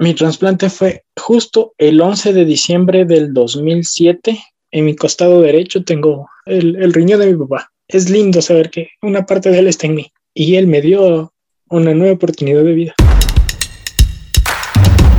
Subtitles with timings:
[0.00, 4.42] Mi trasplante fue justo el 11 de diciembre del 2007.
[4.70, 7.70] En mi costado derecho tengo el, el riñón de mi papá.
[7.86, 11.34] Es lindo saber que una parte de él está en mí y él me dio
[11.68, 12.94] una nueva oportunidad de vida.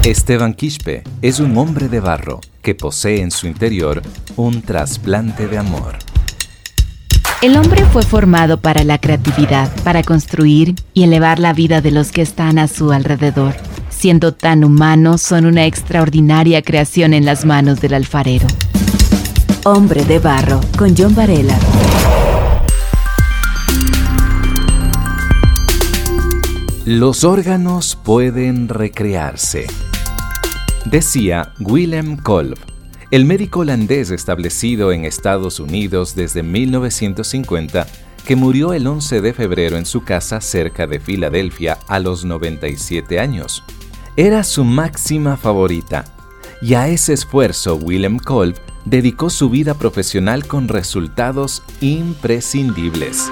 [0.04, 4.02] Esteban Quispe es un hombre de barro que posee en su interior
[4.36, 6.00] un trasplante de amor.
[7.43, 12.11] El hombre fue formado para la creatividad, para construir y elevar la vida de los
[12.11, 13.54] que están a su alrededor.
[14.02, 18.48] Siendo tan humanos, son una extraordinaria creación en las manos del alfarero.
[19.63, 21.55] Hombre de barro, con John Varela.
[26.84, 29.67] Los órganos pueden recrearse.
[30.85, 32.57] Decía Willem Kolb,
[33.12, 37.85] el médico holandés establecido en Estados Unidos desde 1950,
[38.26, 43.20] que murió el 11 de febrero en su casa cerca de Filadelfia a los 97
[43.20, 43.63] años.
[44.17, 46.03] Era su máxima favorita,
[46.61, 53.31] y a ese esfuerzo Willem Kolb dedicó su vida profesional con resultados imprescindibles.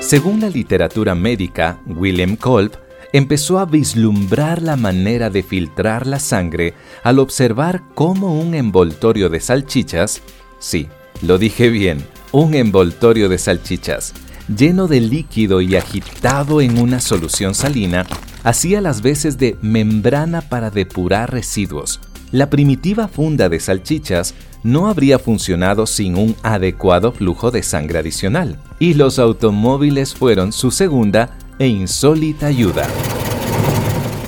[0.00, 2.72] Según la literatura médica, William Kolb
[3.14, 9.40] empezó a vislumbrar la manera de filtrar la sangre al observar cómo un envoltorio de
[9.40, 10.20] salchichas,
[10.58, 10.88] sí,
[11.22, 14.12] lo dije bien, un envoltorio de salchichas,
[14.56, 18.06] lleno de líquido y agitado en una solución salina,
[18.44, 22.00] hacía las veces de membrana para depurar residuos.
[22.30, 28.58] La primitiva funda de salchichas no habría funcionado sin un adecuado flujo de sangre adicional,
[28.78, 32.86] y los automóviles fueron su segunda e insólita ayuda.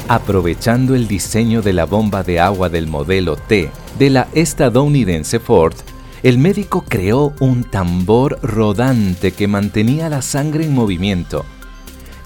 [0.08, 5.74] Aprovechando el diseño de la bomba de agua del modelo T de la estadounidense Ford,
[6.24, 11.44] el médico creó un tambor rodante que mantenía la sangre en movimiento.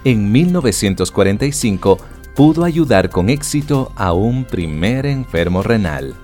[0.04, 1.98] En 1945
[2.36, 6.14] pudo ayudar con éxito a un primer enfermo renal.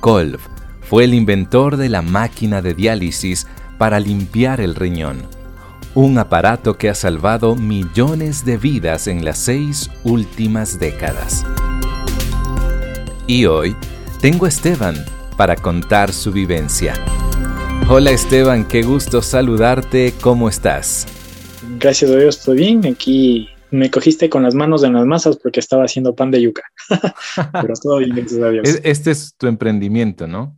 [0.00, 0.38] Kolb
[0.82, 3.46] fue el inventor de la máquina de diálisis
[3.78, 5.22] para limpiar el riñón,
[5.94, 11.46] un aparato que ha salvado millones de vidas en las seis últimas décadas.
[13.26, 13.74] Y hoy
[14.20, 14.94] tengo a Esteban
[15.36, 16.94] para contar su vivencia.
[17.88, 21.06] Hola Esteban, qué gusto saludarte, ¿cómo estás?
[21.78, 22.86] Gracias a Dios, estoy bien.
[22.86, 26.62] Aquí me cogiste con las manos en las masas porque estaba haciendo pan de yuca.
[27.52, 28.80] Pero todo bien, gracias a Dios.
[28.82, 30.56] Este es tu emprendimiento, ¿no?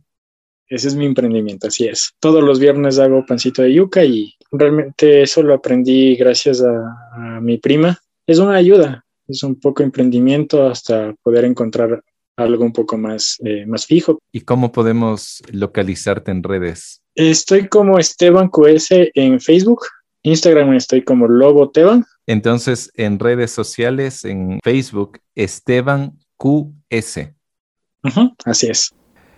[0.69, 2.13] Ese es mi emprendimiento, así es.
[2.19, 7.57] Todos los viernes hago pancito de yuca y realmente eso lo aprendí gracias a, mi
[7.57, 7.97] prima.
[8.25, 12.03] Es una ayuda, es un poco emprendimiento hasta poder encontrar
[12.37, 14.19] algo un poco más, eh, más fijo.
[14.31, 17.01] ¿Y cómo podemos localizarte en redes?
[17.15, 19.81] Estoy como Esteban QS en Facebook,
[20.23, 27.31] Instagram estoy como Lobo Teban entonces, en redes sociales, en Facebook, Esteban QS.
[28.45, 28.93] así es.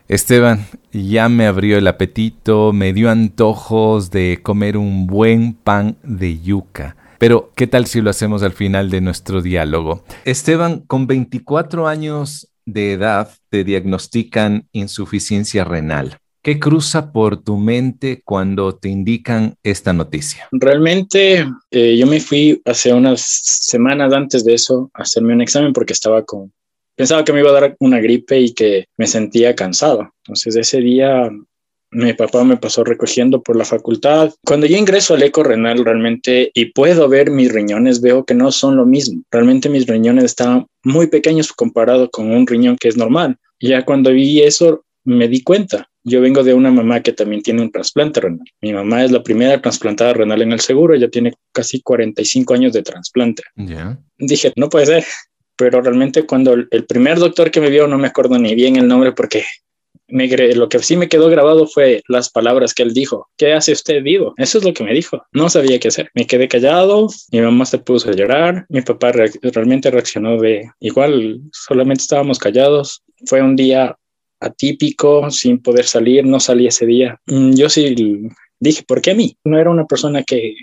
[0.08, 6.40] Esteban, ya me abrió el apetito, me dio antojos de comer un buen pan de
[6.40, 6.98] yuca.
[7.20, 10.04] Pero, ¿qué tal si lo hacemos al final de nuestro diálogo?
[10.26, 16.18] Esteban, con 24 años de edad, te diagnostican insuficiencia renal.
[16.42, 20.48] ¿Qué cruza por tu mente cuando te indican esta noticia?
[20.52, 25.74] Realmente eh, yo me fui hace unas semanas antes de eso a hacerme un examen
[25.74, 26.54] porque estaba con...
[26.96, 30.14] Pensaba que me iba a dar una gripe y que me sentía cansado.
[30.24, 31.30] Entonces ese día
[31.92, 34.34] mi papá me pasó recogiendo por la facultad.
[34.46, 38.52] Cuando yo ingreso al eco renal realmente y puedo ver mis riñones, veo que no
[38.52, 39.24] son lo mismo.
[39.32, 43.38] Realmente mis riñones estaban muy pequeños comparado con un riñón que es normal.
[43.60, 45.90] Ya cuando vi eso, me di cuenta.
[46.04, 48.46] Yo vengo de una mamá que también tiene un trasplante renal.
[48.62, 52.74] Mi mamá es la primera trasplantada renal en el seguro, ella tiene casi 45 años
[52.74, 53.44] de trasplante.
[54.18, 55.06] Dije, no puede ser,
[55.58, 58.88] pero realmente cuando el primer doctor que me vio, no me acuerdo ni bien el
[58.88, 59.44] nombre porque
[60.12, 63.28] me, lo que sí me quedó grabado fue las palabras que él dijo.
[63.38, 64.34] ¿Qué hace usted vivo?
[64.38, 65.22] Eso es lo que me dijo.
[65.32, 66.10] No sabía qué hacer.
[66.14, 71.42] Me quedé callado, mi mamá se puso a llorar, mi papá realmente reaccionó de igual,
[71.52, 73.04] solamente estábamos callados.
[73.26, 73.96] Fue un día
[74.40, 77.20] atípico, sin poder salir, no salí ese día.
[77.26, 77.96] Mm, yo sí
[78.60, 79.38] dije, ¿por qué a mí?
[79.44, 80.56] No era una persona que,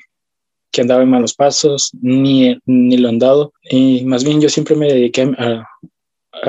[0.70, 3.52] que andaba en malos pasos, ni, ni lo han dado.
[3.70, 5.66] Y más bien yo siempre me dediqué a,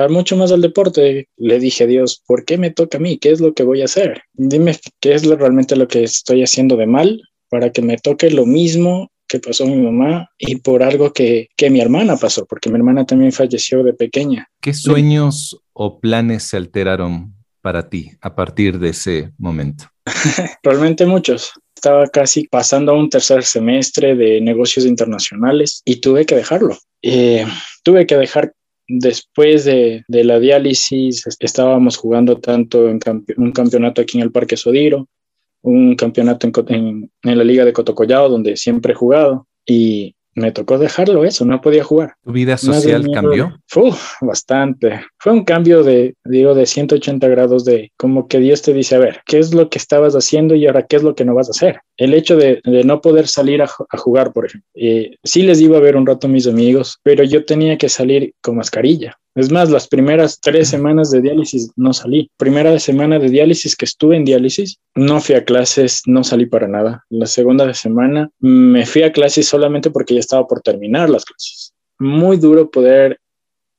[0.08, 1.28] mucho más al deporte.
[1.36, 3.18] Le dije a Dios, ¿por qué me toca a mí?
[3.18, 4.22] ¿Qué es lo que voy a hacer?
[4.34, 8.30] Dime qué es lo, realmente lo que estoy haciendo de mal para que me toque
[8.30, 12.70] lo mismo que pasó mi mamá y por algo que, que mi hermana pasó, porque
[12.70, 14.48] mi hermana también falleció de pequeña.
[14.60, 19.84] ¿Qué sueños o planes se alteraron para ti a partir de ese momento?
[20.62, 21.52] Realmente muchos.
[21.74, 26.76] Estaba casi pasando a un tercer semestre de negocios internacionales y tuve que dejarlo.
[27.02, 27.46] Eh,
[27.84, 28.52] tuve que dejar
[28.88, 32.98] después de, la diálisis estábamos jugando tanto en
[33.36, 35.06] un campeonato aquí en el Parque Sodiro,
[35.62, 40.78] un campeonato en, en, la Liga de Cotocollao, donde siempre he jugado, y me tocó
[40.78, 42.14] dejarlo eso, no podía jugar.
[42.22, 43.60] ¿Tu vida social cambió?
[44.20, 45.00] Bastante.
[45.20, 48.98] Fue un cambio de, digo, de 180 grados de como que Dios te dice, a
[48.98, 51.48] ver, ¿qué es lo que estabas haciendo y ahora qué es lo que no vas
[51.48, 51.80] a hacer?
[51.96, 54.68] El hecho de, no poder salir a, jugar, por ejemplo.
[54.74, 57.88] Eh, sí les iba a ver un rato a mis amigos, pero yo tenía que
[57.88, 59.18] salir con mascarilla.
[59.34, 62.28] Es más, las primeras tres semanas de diálisis no salí.
[62.36, 66.66] Primera semana de diálisis que estuve en diálisis, no fui a clases, no salí para
[66.66, 67.04] nada.
[67.08, 71.72] La segunda semana me fui a clases solamente porque ya estaba por terminar las clases.
[72.00, 73.20] Muy duro poder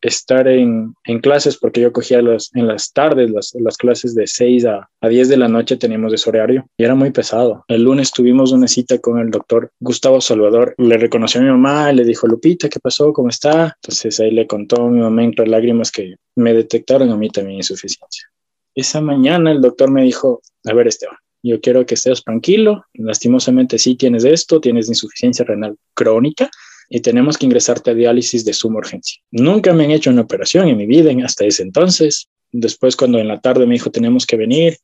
[0.01, 4.65] estar en, clases porque yo cogía los, en las tardes las, las clases de 6
[4.65, 7.65] a, a, 10 de la noche teníamos ese horario y era muy pesado.
[7.67, 10.75] El lunes tuvimos una cita con el doctor Gustavo Salvador.
[10.77, 13.11] Le reconoció a mi mamá, le dijo, Lupita, ¿qué pasó?
[13.13, 13.75] ¿Cómo está?
[13.81, 17.57] Entonces ahí le contó a mi mamá entre lágrimas que me detectaron a mí también
[17.57, 18.27] insuficiencia.
[18.75, 23.77] Esa mañana el doctor me dijo, a ver Esteban, yo quiero que estés tranquilo, lastimosamente
[23.77, 26.49] sí tienes esto, tienes insuficiencia renal crónica,
[26.89, 29.21] y tenemos que ingresarte a diálisis de suma urgencia.
[29.31, 32.27] Nunca me han hecho una operación en mi vida hasta ese entonces.
[32.51, 34.77] Después, cuando en la tarde me dijo, tenemos que venir,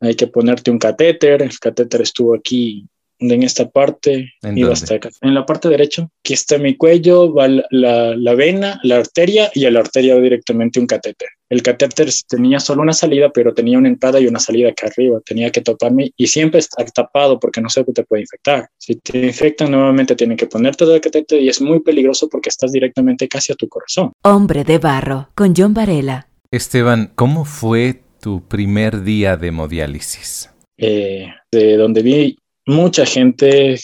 [0.00, 1.42] hay que ponerte un catéter.
[1.42, 2.86] El catéter estuvo aquí
[3.18, 5.10] en esta parte, ¿En iba hasta acá.
[5.22, 9.64] En la parte derecha, que está mi cuello, va la, la, vena, la arteria y
[9.64, 11.28] a la arteria va directamente un catéter.
[11.48, 15.20] El catéter tenía solo una salida, pero tenía una entrada y una salida acá arriba.
[15.24, 18.68] Tenía que toparme y siempre estar tapado porque no sé qué te puede infectar.
[18.78, 22.72] Si te infectan nuevamente, tienen que ponerte el catéter y es muy peligroso porque estás
[22.72, 24.12] directamente casi a tu corazón.
[24.22, 26.28] Hombre de barro, con John Varela.
[26.50, 30.50] Esteban, ¿cómo fue tu primer día de hemodiálisis?
[30.78, 33.78] Eh, de donde vi mucha gente,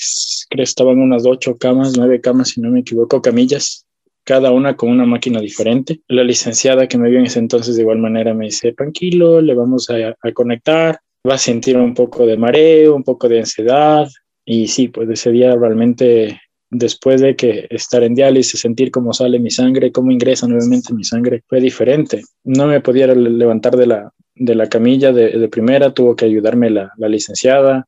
[0.51, 3.87] creo que estaban unas ocho camas, nueve camas, si no me equivoco, camillas,
[4.25, 6.01] cada una con una máquina diferente.
[6.09, 9.55] La licenciada que me vio en ese entonces de igual manera me dice, tranquilo, le
[9.55, 10.99] vamos a, conectar,
[11.29, 14.09] va a sentir un poco de mareo, un poco de ansiedad.
[14.45, 16.41] Y sí, pues ese día realmente,
[16.71, 21.05] después de que estar en diálisis, sentir cómo sale mi sangre, cómo ingresa nuevamente mi
[21.05, 22.23] sangre, fue diferente.
[22.45, 26.93] No me podía levantar de la, de la camilla de, primera, tuvo que ayudarme la,
[26.97, 27.87] la licenciada,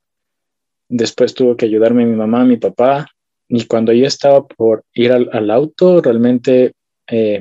[0.88, 3.06] Después tuvo que ayudarme mi mamá, mi papá.
[3.56, 6.72] Y cuando yo estaba por ir al, auto, realmente
[7.06, 7.40] eh,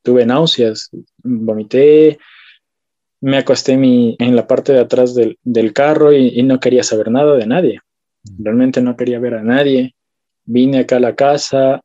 [0.00, 0.90] tuve náuseas,
[1.24, 2.20] vomité,
[3.20, 7.48] me acosté en la parte de atrás del, carro y, no quería saber nada de
[7.48, 7.80] nadie.
[8.38, 9.96] Realmente no quería ver a nadie.
[10.44, 11.80] Vine acá a la casa,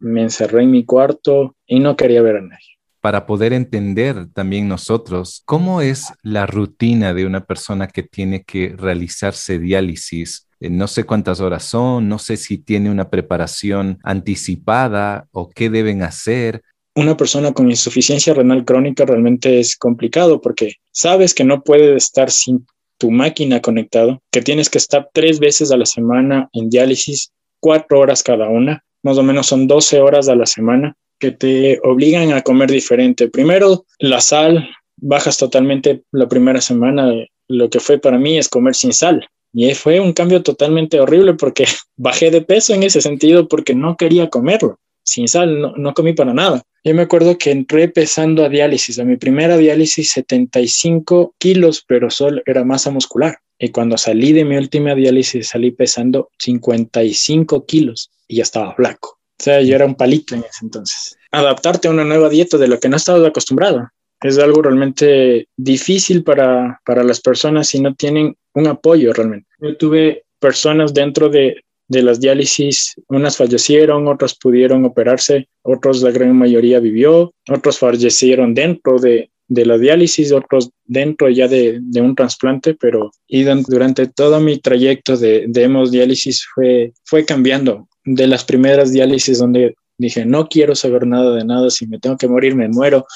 [0.00, 2.73] me encerré en mi cuarto y no quería ver a nadie
[3.04, 8.74] para poder entender también nosotros cómo es la rutina de una persona que tiene que
[8.78, 10.48] realizarse diálisis.
[10.58, 15.68] Eh, no sé cuántas horas son, no sé si tiene una preparación anticipada o qué
[15.68, 16.62] deben hacer.
[16.94, 22.30] Una persona con insuficiencia renal crónica realmente es complicado porque sabes que no puedes estar
[22.30, 22.66] sin
[22.96, 28.00] tu máquina conectado, que tienes que estar tres veces a la semana en diálisis, cuatro
[28.00, 32.32] horas cada una, más o menos son 12 horas a la semana que te obligan
[32.32, 33.28] a comer diferente.
[33.28, 37.12] Primero, la sal, bajas totalmente la primera semana.
[37.48, 39.26] Lo que fue para mí es comer sin sal.
[39.52, 41.64] Y fue un cambio totalmente horrible porque
[41.96, 44.78] bajé de peso en ese sentido porque no quería comerlo.
[45.06, 46.62] Sin sal, no, no comí para nada.
[46.82, 48.98] Yo me acuerdo que entré pesando a diálisis.
[48.98, 53.38] A mi primera diálisis, 75 kilos, pero solo era masa muscular.
[53.58, 59.18] Y cuando salí de mi última diálisis, salí pesando 55 kilos y ya estaba flaco.
[59.44, 61.18] Sea, yo era un palito en ese entonces.
[61.30, 63.90] Adaptarte a una nueva dieta de lo que no estabas acostumbrado
[64.22, 69.46] es algo realmente difícil para, para las personas si no tienen un apoyo realmente.
[69.60, 76.10] Yo tuve personas dentro de, de las diálisis, unas fallecieron, otras pudieron operarse, otros, la
[76.10, 82.00] gran mayoría vivió, otros fallecieron dentro de, de la diálisis, otros dentro ya de, de
[82.00, 88.26] un trasplante, pero y durante todo mi trayecto de, de hemodiálisis fue, fue cambiando de
[88.26, 92.28] las primeras diálisis donde dije, no quiero saber nada de nada, si me tengo que
[92.28, 93.06] morir, me muero.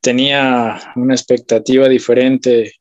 [0.00, 2.72] Tenía una expectativa diferente,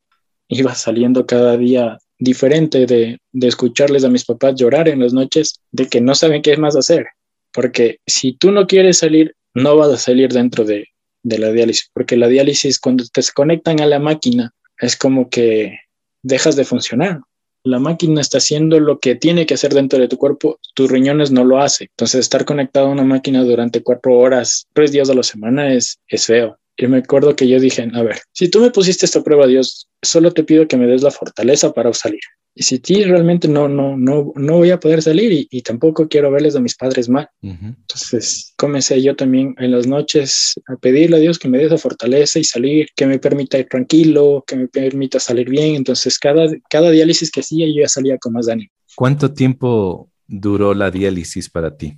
[0.48, 5.60] iba saliendo cada día diferente de, de escucharles a mis papás llorar en las noches,
[5.72, 7.08] de que no saben qué más hacer.
[7.54, 10.88] Porque si tú no quieres salir, no vas a salir dentro de,
[11.24, 15.80] de la diálisis, porque la diálisis cuando te conectan a la máquina es como que
[16.22, 17.22] dejas de funcionar
[17.68, 21.32] la máquina está haciendo lo que tiene que hacer dentro de tu cuerpo, tus riñones
[21.32, 21.88] no lo hacen.
[21.92, 26.00] Entonces, estar conectado a una máquina durante cuatro horas, tres días a la semana es,
[26.08, 26.58] es feo.
[26.78, 29.88] Y me acuerdo que yo dije, a ver, si tú me pusiste esta prueba, Dios,
[30.02, 32.20] solo te pido que me des la fortaleza para salir.
[32.60, 36.32] Y si ti realmente no, no, no, no voy a poder salir y, tampoco quiero
[36.32, 37.30] verles a mis padres mal.
[37.42, 41.78] Entonces comencé yo también en las noches a pedirle a Dios que me dé esa
[41.78, 45.76] fortaleza y salir, que me permita ir tranquilo, que me permita salir bien.
[45.76, 48.72] Entonces cada, cada diálisis que hacía yo ya salía con más ánimo.
[48.96, 51.96] ¿Cuánto tiempo duró la diálisis para ti?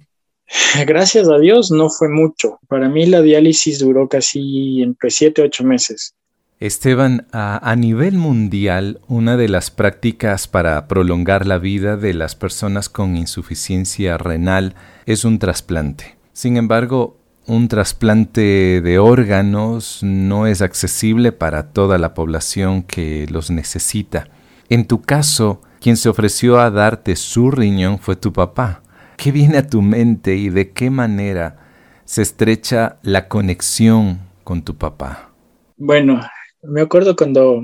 [0.85, 2.59] Gracias a Dios no fue mucho.
[2.67, 6.15] Para mí la diálisis duró casi entre siete, ocho meses.
[6.59, 12.89] Esteban, a, nivel mundial, una de las prácticas para prolongar la vida de las personas
[12.89, 14.75] con insuficiencia renal
[15.05, 16.17] es un trasplante.
[16.33, 23.51] Sin embargo, un trasplante de órganos no es accesible para toda la población que los
[23.51, 24.27] necesita.
[24.67, 28.81] En tu caso, quien se ofreció a darte su riñón fue tu papá.
[29.15, 31.55] ¿Qué viene a tu mente y de qué manera
[32.03, 35.29] se estrecha la conexión con tu papá?
[35.77, 36.19] Bueno,
[36.63, 37.61] me acuerdo cuando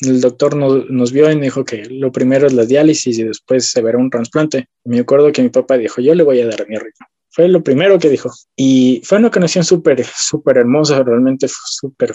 [0.00, 3.80] el doctor nos, vio y dijo que lo primero es la diálisis y después se
[3.80, 4.68] verá un trasplante.
[4.84, 7.08] Me acuerdo que mi papá dijo, yo le voy a dar mi riñón.
[7.30, 8.30] Fue lo primero que dijo.
[8.56, 12.12] Y fue una conexión súper, súper hermosa, realmente súper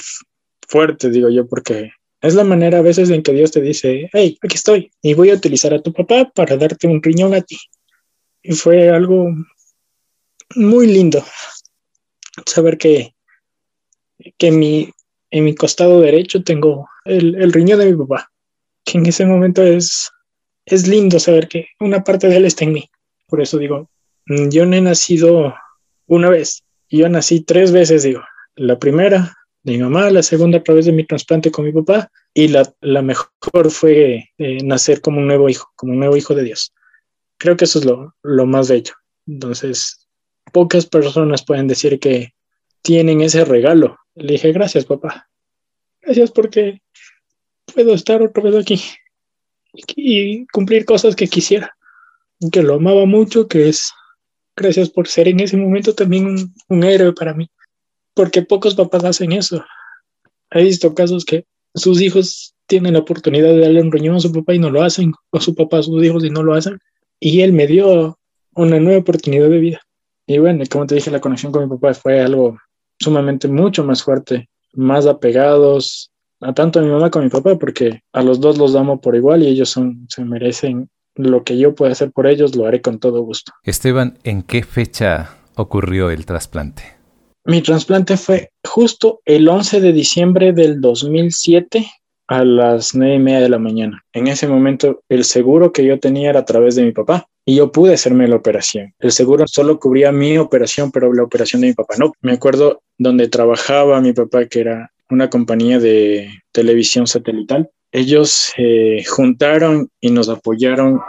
[0.67, 4.37] fuerte, digo yo, porque es la manera a veces en que Dios te dice, hey,
[4.41, 7.57] aquí estoy y voy a utilizar a tu papá para darte un riñón a ti.
[8.43, 9.29] Y fue algo
[10.55, 11.23] muy lindo
[12.45, 13.15] saber que,
[14.37, 14.89] que mi,
[15.31, 18.31] en mi costado derecho tengo el, el, riñón de mi papá,
[18.83, 20.09] que en ese momento es,
[20.65, 22.89] es lindo saber que una parte de él está en mí.
[23.27, 23.89] Por eso digo,
[24.25, 25.53] mm, yo no he nacido
[26.07, 28.21] una vez, yo nací tres veces, digo.
[28.55, 32.11] La primera de mi mamá, la segunda a través de mi trasplante con mi papá
[32.33, 36.33] y la, la mejor fue eh, nacer como un nuevo hijo, como un nuevo hijo
[36.33, 36.73] de Dios.
[37.37, 38.93] Creo que eso es lo, lo más bello.
[39.27, 40.07] Entonces,
[40.51, 42.33] pocas personas pueden decir que
[42.81, 45.29] tienen ese regalo le dije, gracias, papá.
[46.01, 46.81] Gracias porque
[47.73, 48.81] puedo estar otra vez aquí
[49.73, 51.75] y, cumplir cosas que quisiera,
[52.51, 53.91] que lo amaba mucho, que es
[54.55, 57.49] gracias por ser en ese momento también un, héroe para mí,
[58.13, 59.63] porque pocos papás hacen eso.
[60.51, 61.45] He visto casos que
[61.75, 64.81] sus hijos tienen la oportunidad de darle un riñón a su papá y no lo
[64.81, 66.79] hacen, o su papá a sus hijos y no lo hacen.
[67.19, 68.17] Y él me dio
[68.53, 69.81] una nueva oportunidad de vida.
[70.27, 72.57] Y bueno, como te dije, la conexión con mi papá fue algo
[72.99, 77.57] sumamente mucho más fuerte, más apegados a tanto a mi mamá como a mi papá,
[77.57, 81.57] porque a los dos los amo por igual y ellos son, se merecen lo que
[81.57, 83.51] yo pueda hacer por ellos, lo haré con todo gusto.
[83.63, 86.83] Esteban, ¿en qué fecha ocurrió el trasplante?
[87.45, 91.85] Mi trasplante fue justo el 11 de diciembre del 2007
[92.27, 94.03] a las nueve y media de la mañana.
[94.13, 97.55] En ese momento, el seguro que yo tenía era a través de mi papá y
[97.55, 98.93] yo pude hacerme la operación.
[98.99, 102.11] El seguro solo cubría mi operación, pero la operación de mi papá no.
[102.21, 107.71] Me acuerdo donde trabajaba mi papá, que era una compañía de televisión satelital.
[107.91, 111.01] Ellos se juntaron y nos apoyaron.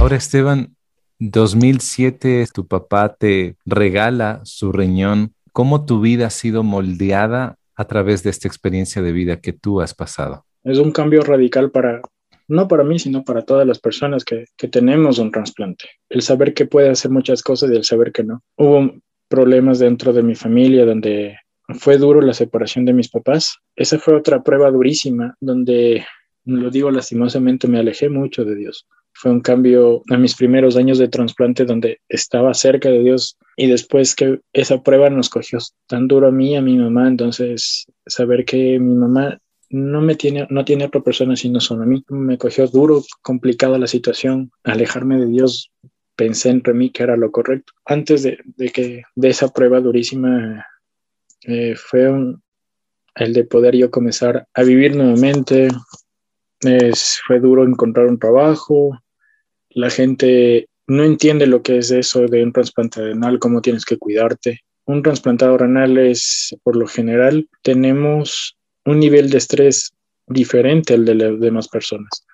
[0.00, 0.74] Ahora, Esteban,
[1.18, 5.33] 2007 tu papá te regala su riñón.
[5.54, 9.80] ¿Cómo tu vida ha sido moldeada a través de esta experiencia de vida que tú
[9.80, 10.44] has pasado?
[10.64, 12.02] Es un cambio radical para,
[12.48, 15.84] no para mí, sino para todas las personas que, tenemos un trasplante.
[16.08, 18.42] El saber que puede hacer muchas cosas y el saber que no.
[18.56, 18.94] Hubo
[19.28, 21.36] problemas dentro de mi familia donde
[21.78, 23.58] fue duro la separación de mis papás.
[23.76, 26.04] Esa fue otra prueba durísima donde,
[26.46, 30.98] lo digo lastimosamente, me alejé mucho de Dios fue un cambio en mis primeros años
[30.98, 36.08] de trasplante donde estaba cerca de Dios y después que esa prueba nos cogió tan
[36.08, 39.38] duro a mí y a mi mamá, entonces saber que mi mamá
[39.70, 43.78] no me tiene, no tiene otra persona sino solo a mí, me cogió duro, complicada
[43.78, 45.70] la situación, alejarme de Dios,
[46.16, 47.72] pensé entre mí que era lo correcto.
[47.84, 48.38] Antes de,
[48.72, 50.66] que de esa prueba durísima
[51.46, 52.10] eh, fue
[53.16, 55.68] el de poder yo comenzar a vivir nuevamente,
[57.26, 58.98] fue duro encontrar un trabajo,
[59.74, 63.98] la gente no entiende lo que es eso de un trasplante renal, cómo tienes que
[63.98, 64.60] cuidarte.
[64.86, 69.92] Un trasplantado renal es, por lo general, tenemos un nivel de estrés
[70.26, 72.26] diferente al de las demás personas.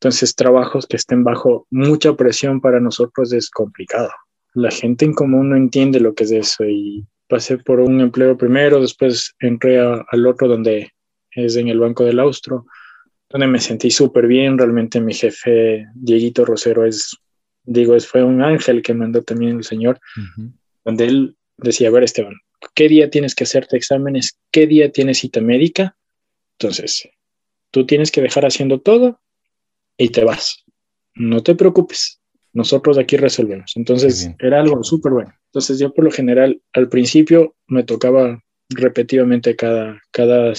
[0.00, 4.10] Entonces, trabajos que estén bajo mucha presión para nosotros es complicado.
[4.54, 8.36] La gente en común no entiende lo que es eso y pasé por un empleo
[8.36, 10.90] primero, después entré al otro donde
[11.30, 12.66] es en el Banco del Austro
[13.34, 14.56] donde me sentí súper bien.
[14.56, 17.16] Realmente mi jefe, Dieguito Rosero, es,
[17.64, 19.98] digo, fue un ángel que mandó también el Señor,
[20.84, 22.34] donde él decía, a ver, Esteban,
[22.76, 24.38] ¿qué día tienes que hacerte exámenes?
[24.52, 25.96] ¿Qué día tienes cita médica?
[26.60, 27.08] Entonces,
[27.72, 29.20] tú tienes que dejar haciendo todo
[29.98, 30.64] y te vas.
[31.16, 32.20] No te preocupes.
[32.52, 33.72] nosotros aquí resolvemos.
[33.74, 35.34] Entonces era algo súper bueno.
[35.46, 40.52] Entonces yo por lo general al principio me tocaba repetidamente cada, cada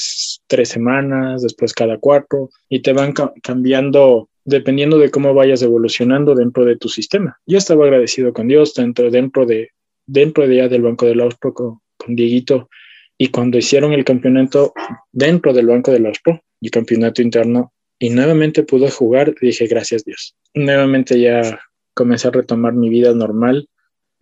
[0.47, 6.65] tres semanas, después cada cuatro, y te van cambiando dependiendo de cómo vayas evolucionando dentro
[6.65, 7.39] de tu sistema.
[7.45, 9.69] Yo estaba agradecido con Dios dentro, dentro, de,
[10.05, 12.69] dentro de ya del Banco del Austro con, con Dieguito
[13.17, 14.73] y cuando hicieron el campeonato
[15.11, 20.35] dentro del Banco del Austro, el campeonato interno, y nuevamente pude jugar, dije gracias Dios.
[20.53, 21.59] Nuevamente ya
[21.93, 23.69] comencé a retomar mi vida normal.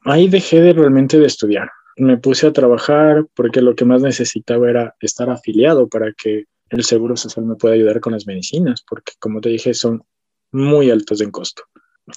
[0.06, 1.70] Ahí dejé de realmente de estudiar.
[1.98, 6.84] Me puse a trabajar porque lo que más necesitaba era estar afiliado para que el
[6.84, 10.04] seguro social me pueda ayudar con las medicinas, porque como te dije, son
[10.52, 11.64] muy altos en costo.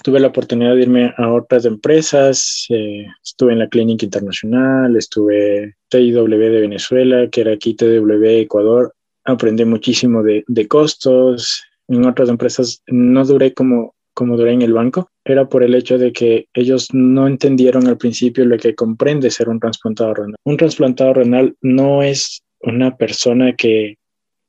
[0.03, 5.75] Tuve la oportunidad de irme a otras empresas, eh, estuve en la Clínica Internacional, estuve
[5.89, 8.93] TIW de Venezuela, que era aquí TW Ecuador,
[9.23, 14.73] aprendí muchísimo de, de costos, en otras empresas no duré como, como duré en el
[14.73, 19.29] banco, era por el hecho de que ellos no entendieron al principio lo que comprende
[19.29, 20.35] ser un trasplantado renal.
[20.43, 23.97] Un trasplantado renal no es una persona que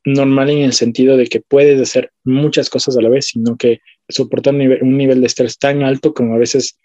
[0.07, 3.81] normal en el sentido de que puedes hacer muchas cosas a la vez, sino que
[4.09, 6.79] soportar un nivel, de estrés tan alto como a veces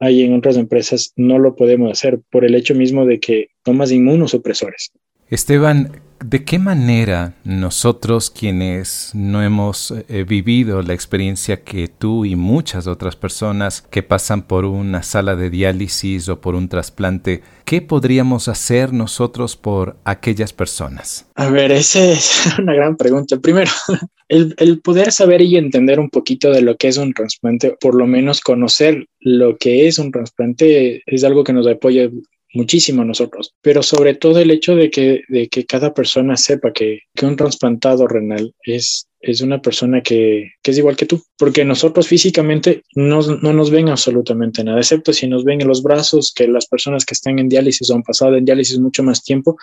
[0.00, 3.92] hay en otras empresas, no lo podemos hacer por el hecho mismo de que tomas
[3.92, 4.90] inmunosupresores.
[5.28, 12.36] Esteban, ¿de qué manera nosotros quienes no hemos eh, vivido la experiencia que tú y
[12.36, 17.82] muchas otras personas que pasan por una sala de diálisis o por un trasplante, qué
[17.82, 21.26] podríamos hacer nosotros por aquellas personas?
[21.34, 23.38] A ver, esa es una gran pregunta.
[23.38, 23.70] Primero,
[24.28, 27.94] el, el poder saber y entender un poquito de lo que es un trasplante, por
[27.94, 32.08] lo menos conocer lo que es un trasplante, es algo que nos apoya
[32.52, 37.00] muchísimo nosotros, pero sobre todo el hecho de que, de que cada persona sepa que,
[37.14, 41.64] que un trasplantado renal es, es una persona que, que, es igual que tú, porque
[41.64, 46.32] nosotros físicamente no, no, nos ven absolutamente nada, excepto si nos ven en los brazos,
[46.34, 49.56] que las personas que están en diálisis o han pasado en diálisis mucho más tiempo,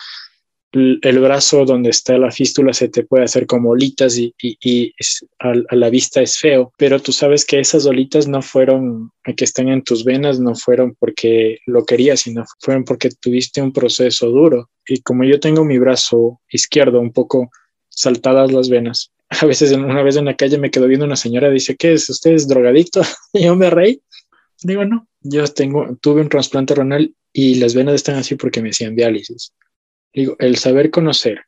[0.72, 4.94] el brazo donde está la fístula se te puede hacer como olitas y,
[5.38, 9.68] a, la vista es feo, pero tú sabes que esas olitas no fueron que están
[9.68, 14.70] en tus venas, no fueron porque lo querías, sino fueron porque tuviste un proceso duro.
[14.86, 17.50] Y como yo tengo mi brazo izquierdo un poco
[17.88, 21.50] saltadas las venas, a veces una vez en la calle me quedo viendo una señora,
[21.50, 22.08] dice, ¿qué es?
[22.08, 23.02] ¿Usted es drogadicto?
[23.32, 24.02] Y yo me reí.
[24.62, 28.70] Digo, no, yo tengo, tuve un trasplante renal y las venas están así porque me
[28.70, 29.52] hacían diálisis.
[30.12, 31.40] Digo, el saber conocer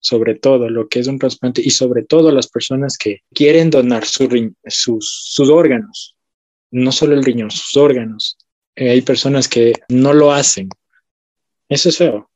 [0.00, 4.04] sobre todo lo que es un trasplante y sobre todo las personas que quieren donar
[4.04, 4.30] sus,
[4.64, 6.16] sus órganos,
[6.70, 8.38] no solo el riñón, sus órganos.
[8.76, 10.68] Eh, hay personas que no lo hacen.
[11.68, 12.30] Eso es feo.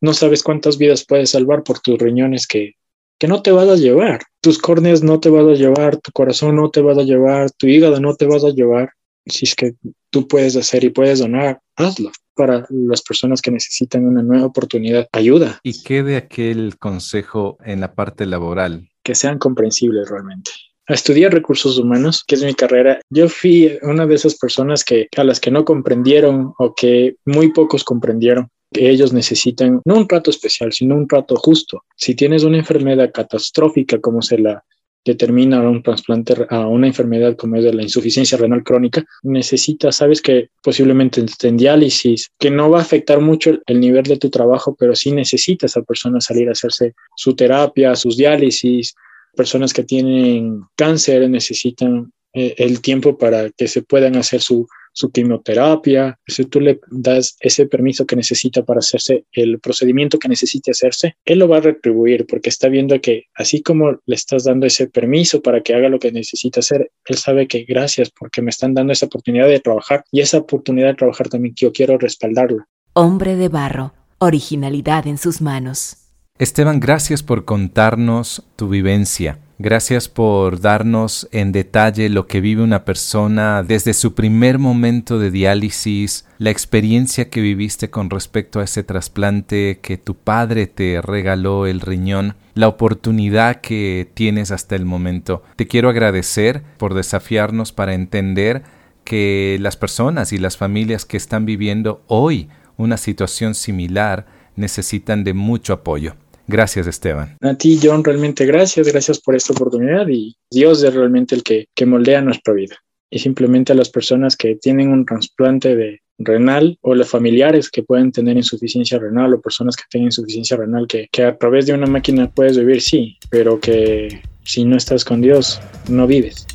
[0.00, 2.74] No sabes cuántas vidas puedes salvar por tus riñones que,
[3.18, 4.22] que no te vas a llevar.
[4.40, 7.66] Tus córneas no te vas a llevar, tu corazón no te vas a llevar, tu
[7.66, 8.92] hígado no te vas a llevar.
[9.26, 9.74] Si es que
[10.10, 15.08] tú puedes hacer y puedes donar, hazlo para las personas que necesitan una nueva oportunidad.
[15.10, 15.58] Ayuda.
[15.64, 18.88] ¿Y qué de aquel consejo en la parte laboral?
[19.02, 20.52] Que sean comprensibles realmente.
[20.86, 23.00] Estudié recursos humanos, que es mi carrera.
[23.10, 27.52] Yo fui una de esas personas que a las que no comprendieron o que muy
[27.52, 31.84] pocos comprendieron que ellos necesitan no un trato especial, sino un trato justo.
[31.96, 34.62] Si tienes una enfermedad catastrófica como se la
[35.08, 40.50] determina un trasplante a una enfermedad como es la insuficiencia renal crónica, necesita, sabes que
[40.62, 44.94] posiblemente en diálisis, que no va a afectar mucho el nivel de tu trabajo, pero
[44.94, 48.94] sí necesita esa persona salir a hacerse su terapia, sus diálisis.
[49.34, 54.68] Personas que tienen cáncer necesitan eh, el tiempo para que se puedan hacer su,
[54.98, 60.28] su quimioterapia, si tú le das ese permiso que necesita para hacerse el procedimiento que
[60.28, 64.42] necesite hacerse, él lo va a retribuir porque está viendo que así como le estás
[64.42, 68.42] dando ese permiso para que haga lo que necesita hacer, él sabe que gracias porque
[68.42, 71.96] me están dando esa oportunidad de trabajar y esa oportunidad de trabajar también yo quiero
[71.96, 72.66] respaldarla.
[72.94, 75.98] Hombre de barro, originalidad en sus manos.
[76.40, 79.38] Esteban, gracias por contarnos tu vivencia.
[79.60, 85.32] Gracias por darnos en detalle lo que vive una persona desde su primer momento de
[85.32, 91.66] diálisis, la experiencia que viviste con respecto a ese trasplante que tu padre te regaló
[91.66, 95.42] el riñón, la oportunidad que tienes hasta el momento.
[95.56, 98.62] Te quiero agradecer por desafiarnos para entender
[99.02, 105.34] que las personas y las familias que están viviendo hoy una situación similar necesitan de
[105.34, 106.14] mucho apoyo.
[106.48, 107.36] Gracias, Esteban.
[107.42, 108.88] A ti, John, realmente gracias.
[108.88, 112.76] Gracias por esta oportunidad y Dios es realmente el que, que moldea nuestra vida.
[113.10, 117.82] Y simplemente a las personas que tienen un trasplante de renal o los familiares que
[117.82, 121.74] pueden tener insuficiencia renal o personas que tienen insuficiencia renal que, que a través de
[121.74, 126.46] una máquina puedes vivir, sí, pero que si no estás con Dios, no vives.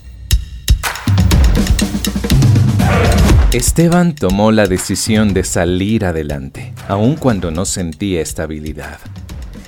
[3.53, 8.99] Esteban tomó la decisión de salir adelante, aun cuando no sentía estabilidad.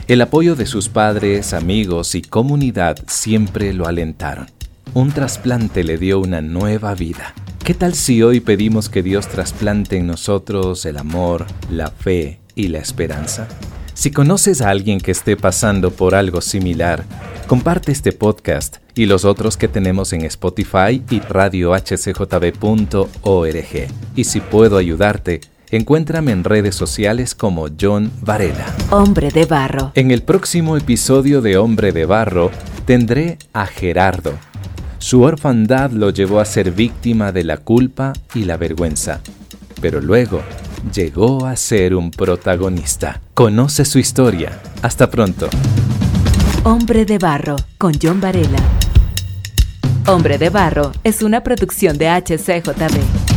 [0.07, 4.45] El apoyo de sus padres, amigos y comunidad siempre lo alentaron.
[4.93, 7.33] Un trasplante le dio una nueva vida.
[7.63, 12.67] ¿Qué tal si hoy pedimos que Dios trasplante en nosotros el amor, la fe y
[12.67, 13.47] la esperanza?
[13.95, 17.03] Si conoces a alguien que esté pasando por algo similar,
[17.47, 23.87] comparte este podcast y los otros que tenemos en Spotify y radiohcjb.org.
[24.15, 28.65] Y si puedo ayudarte, encuéntrame en redes sociales como John Varela.
[28.91, 29.91] Hombre de Barro.
[29.95, 32.51] En el próximo episodio de Hombre de Barro
[32.85, 34.33] tendré a Gerardo.
[34.97, 39.21] Su orfandad lo llevó a ser víctima de la culpa y la vergüenza.
[39.81, 40.41] Pero luego
[40.93, 43.21] llegó a ser un protagonista.
[43.33, 44.61] Conoce su historia.
[44.81, 45.49] Hasta pronto.
[46.63, 48.59] Hombre de Barro, con John Varela.
[50.07, 53.34] Hombre de Barro es una producción de HCJB.